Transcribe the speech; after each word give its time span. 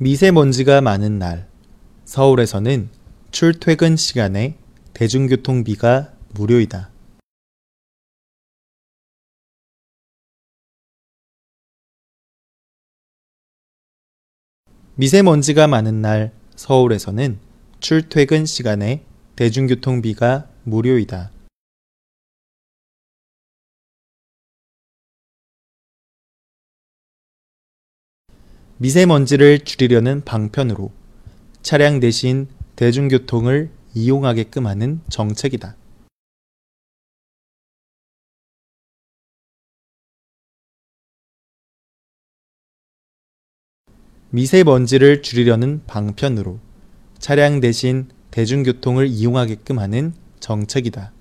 미세먼지가 0.00 0.80
많은 0.80 1.18
날, 1.18 1.48
서울에서는 2.04 2.88
출퇴근 3.32 3.96
시간에 3.96 4.56
대중교통비가 4.94 6.12
무료이다. 6.34 6.92
미세먼지가 14.94 15.66
많은 15.66 16.00
날, 16.00 16.32
서울에서는 16.54 17.40
출퇴근 17.80 18.46
시간에 18.46 19.04
대중교통비가 19.34 20.48
무료이다. 20.62 21.32
미세먼지를 28.80 29.64
줄이려는 29.64 30.22
방편으로 30.24 30.92
차량 31.62 31.98
대신 31.98 32.46
대중교통을 32.76 33.70
이용하게끔 33.92 34.68
하는 34.68 35.00
정책이다. 35.08 35.74
미세먼지를 44.30 45.22
줄이려는 45.22 45.82
방편으로 45.88 46.60
차량 47.18 47.58
대신 47.58 48.06
대중교통을 48.30 49.08
이용하게끔 49.08 49.80
하는 49.80 50.14
정책이다. 50.38 51.17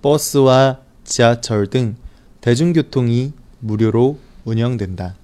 버스와 0.00 0.80
지하철 1.02 1.66
등 1.66 1.96
대중교통이 2.40 3.32
무료로 3.58 4.20
운영된다. 4.44 5.16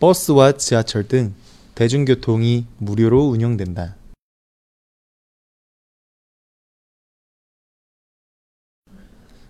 버스와 0.00 0.52
지하철 0.52 1.06
등 1.06 1.34
대중교통이 1.74 2.66
무료로 2.78 3.28
운영된다. 3.28 3.96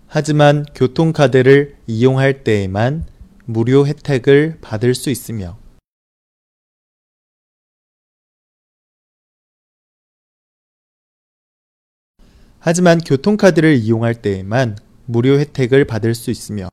하지만 0.07 0.65
교통카드를 0.75 1.77
이용할 1.87 2.43
때에만 2.43 3.05
무료 3.45 3.87
혜택을 3.87 4.59
받을 4.59 4.93
수 4.93 5.09
있으며 5.09 5.62
하지만 12.65 12.99
교통카드를 12.99 13.75
이용할 13.75 14.15
때에만 14.15 14.77
무료 15.05 15.37
혜택을 15.37 15.83
받을 15.83 16.15
수 16.15 16.31
있으며 16.31 16.69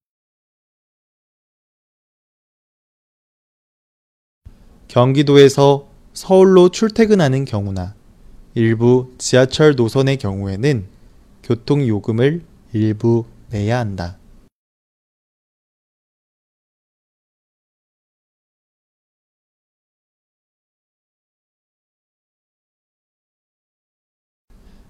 경기도에서 4.86 5.88
서울로 6.12 6.68
출퇴근하는 6.68 7.44
경우나 7.44 7.96
일부 8.55 9.12
지하철 9.18 9.74
노선의 9.74 10.18
경우에는 10.18 10.86
교통요금을 11.42 12.42
일부 12.72 13.24
내야 13.50 13.80
한다. 13.80 14.19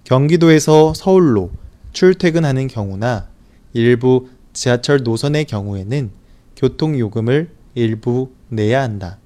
경기도에서 0.03 0.93
서울로 0.93 1.51
출퇴근하는 1.93 2.67
경우나 2.67 3.29
일부 3.73 4.29
지하철 4.53 5.03
노선의 5.03 5.45
경우에는 5.45 6.11
교통요금을 6.55 7.49
일부 7.75 8.31
내야 8.49 8.81
한다. 8.81 9.17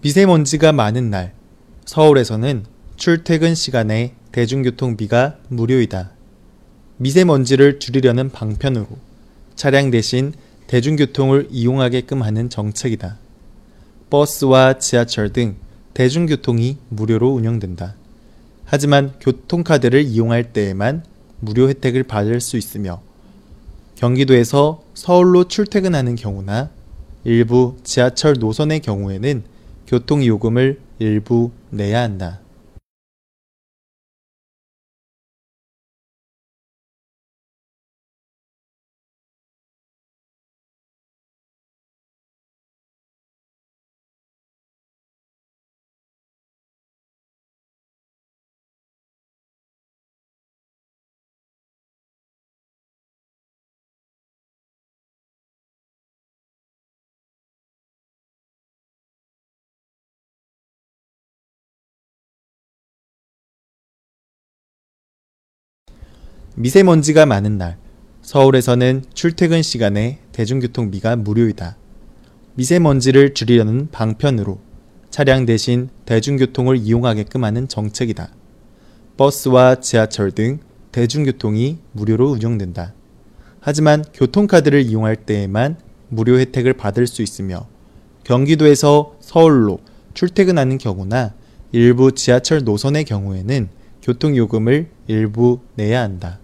미세먼지가 0.00 0.72
많은 0.72 1.10
날, 1.10 1.34
서울에서는 1.86 2.66
출퇴근 2.96 3.54
시간에 3.54 4.14
대중교통비가 4.32 5.38
무료이다. 5.48 6.12
미세먼지를 6.98 7.78
줄이려는 7.78 8.30
방편으로 8.30 8.86
차량 9.56 9.90
대신 9.90 10.32
대중교통을 10.66 11.48
이용하게끔 11.50 12.22
하는 12.22 12.50
정책이다. 12.50 13.18
버스와 14.10 14.78
지하철 14.78 15.32
등 15.32 15.56
대중교통이 15.94 16.78
무료로 16.88 17.32
운영된다. 17.32 17.94
하지만 18.64 19.12
교통카드를 19.20 20.02
이용할 20.02 20.52
때에만 20.52 21.04
무료 21.40 21.68
혜택을 21.68 22.02
받을 22.02 22.40
수 22.40 22.56
있으며 22.56 23.02
경기도에서 23.94 24.82
서울로 24.94 25.44
출퇴근하는 25.44 26.16
경우나 26.16 26.70
일부 27.24 27.76
지하철 27.84 28.34
노선의 28.38 28.80
경우에는 28.80 29.44
교통요금을 29.86 30.80
일부 30.98 31.50
내야 31.70 32.02
한다. 32.02 32.40
미세먼지가 66.56 67.26
많은 67.26 67.58
날, 67.58 67.78
서울에서는 68.22 69.02
출퇴근 69.12 69.62
시간에 69.62 70.20
대중교통비가 70.30 71.16
무료이다. 71.16 71.76
미세먼지를 72.54 73.34
줄이려는 73.34 73.88
방편으로 73.90 74.60
차량 75.10 75.46
대신 75.46 75.88
대중교통을 76.06 76.76
이용하게끔 76.76 77.42
하는 77.42 77.66
정책이다. 77.66 78.30
버스와 79.16 79.80
지하철 79.80 80.30
등 80.30 80.60
대중교통이 80.92 81.78
무료로 81.90 82.30
운영된다. 82.30 82.94
하지만 83.58 84.04
교통카드를 84.14 84.82
이용할 84.82 85.16
때에만 85.16 85.76
무료 86.08 86.38
혜택을 86.38 86.74
받을 86.74 87.08
수 87.08 87.22
있으며 87.22 87.66
경기도에서 88.22 89.16
서울로 89.18 89.80
출퇴근하는 90.14 90.78
경우나 90.78 91.34
일부 91.72 92.12
지하철 92.12 92.62
노선의 92.62 93.04
경우에는 93.04 93.68
교통요금을 94.02 94.90
일부 95.08 95.58
내야 95.74 96.02
한다. 96.02 96.38